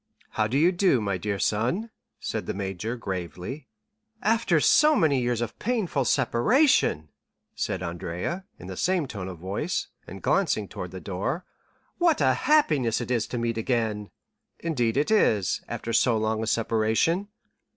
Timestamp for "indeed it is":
14.57-15.61